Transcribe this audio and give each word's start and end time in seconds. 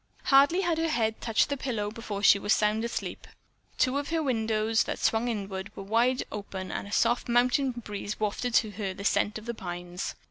Hardly 0.23 0.61
had 0.61 0.79
her 0.79 0.87
head 0.89 1.21
touched 1.21 1.49
the 1.49 1.55
pillow 1.57 1.91
before 1.91 2.23
she 2.23 2.39
was 2.39 2.53
sound 2.53 2.83
asleep. 2.83 3.27
Two 3.77 3.99
of 3.99 4.09
her 4.09 4.23
windows, 4.23 4.85
that 4.85 4.97
swung 4.97 5.27
inward, 5.27 5.69
were 5.75 5.83
wide 5.83 6.23
open 6.31 6.71
and 6.71 6.87
a 6.87 6.91
soft 6.91 7.29
mountain 7.29 7.69
breeze 7.69 8.19
wafted 8.19 8.55
to 8.55 8.71
her 8.71 8.95
the 8.95 9.05
scent 9.05 9.37
of 9.37 9.45
the 9.45 9.53
pines. 9.53 10.15